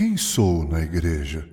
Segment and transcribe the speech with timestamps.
[0.00, 1.46] Quem sou na igreja?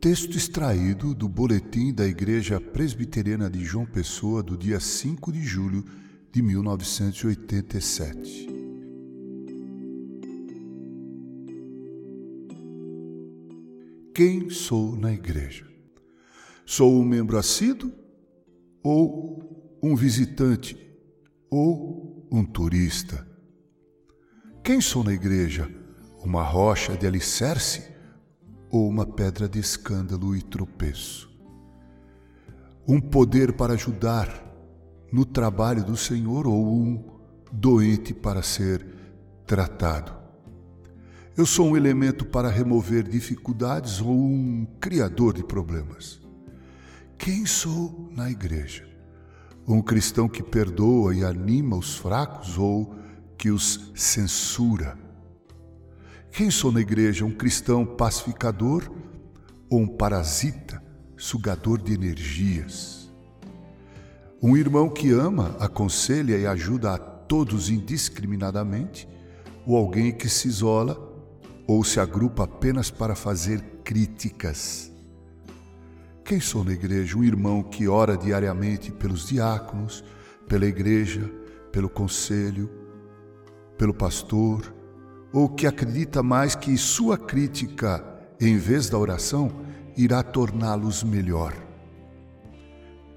[0.00, 5.84] Texto extraído do Boletim da Igreja Presbiteriana de João Pessoa do dia 5 de julho
[6.36, 8.46] de 1987.
[14.14, 15.66] Quem sou na igreja?
[16.66, 17.90] Sou um membro assíduo
[18.82, 20.76] ou um visitante
[21.50, 23.26] ou um turista?
[24.62, 25.74] Quem sou na igreja?
[26.22, 27.82] Uma rocha de alicerce
[28.70, 31.34] ou uma pedra de escândalo e tropeço?
[32.86, 34.45] Um poder para ajudar
[35.16, 37.02] no trabalho do Senhor ou um
[37.50, 38.86] doente para ser
[39.46, 40.14] tratado.
[41.34, 46.20] Eu sou um elemento para remover dificuldades ou um criador de problemas.
[47.16, 48.86] Quem sou na igreja?
[49.66, 52.94] Um cristão que perdoa e anima os fracos ou
[53.38, 54.98] que os censura?
[56.30, 57.24] Quem sou na igreja?
[57.24, 58.92] Um cristão pacificador
[59.70, 60.82] ou um parasita,
[61.16, 63.05] sugador de energias?
[64.42, 69.08] Um irmão que ama, aconselha e ajuda a todos indiscriminadamente,
[69.66, 71.06] ou alguém que se isola
[71.66, 74.92] ou se agrupa apenas para fazer críticas.
[76.24, 77.16] Quem sou na igreja?
[77.16, 80.04] Um irmão que ora diariamente pelos diáconos,
[80.46, 81.30] pela igreja,
[81.72, 82.70] pelo conselho,
[83.76, 84.72] pelo pastor,
[85.32, 88.04] ou que acredita mais que sua crítica,
[88.40, 89.50] em vez da oração,
[89.96, 91.65] irá torná-los melhor.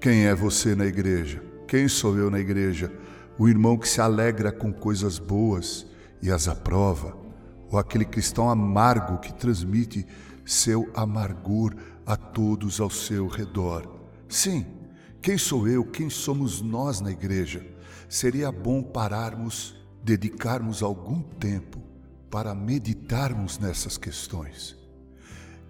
[0.00, 1.42] Quem é você na igreja?
[1.68, 2.90] Quem sou eu na igreja?
[3.38, 5.84] O irmão que se alegra com coisas boas
[6.22, 7.14] e as aprova?
[7.70, 10.06] Ou aquele cristão amargo que transmite
[10.42, 11.76] seu amargor
[12.06, 14.00] a todos ao seu redor?
[14.26, 14.64] Sim,
[15.20, 15.84] quem sou eu?
[15.84, 17.62] Quem somos nós na igreja?
[18.08, 21.78] Seria bom pararmos, dedicarmos algum tempo
[22.30, 24.74] para meditarmos nessas questões.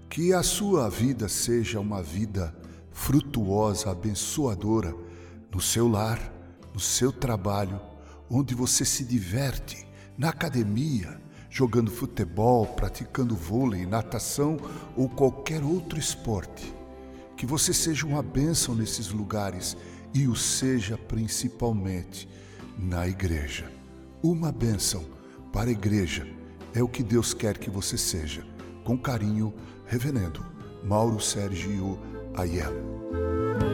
[0.09, 2.55] Que a sua vida seja uma vida
[2.93, 4.95] frutuosa, abençoadora
[5.53, 6.33] no seu lar,
[6.73, 7.81] no seu trabalho,
[8.31, 9.87] onde você se diverte,
[10.17, 14.57] na academia, jogando futebol, praticando vôlei, natação
[14.97, 16.73] ou qualquer outro esporte.
[17.37, 19.77] Que você seja uma bênção nesses lugares
[20.15, 22.29] e o seja principalmente
[22.79, 23.71] na igreja.
[24.23, 25.05] Uma bênção
[25.53, 26.27] para a igreja
[26.75, 28.47] é o que Deus quer que você seja.
[28.85, 29.53] Com carinho,
[29.87, 30.45] Reverendo
[30.85, 31.99] Mauro Sérgio
[32.41, 33.70] I am.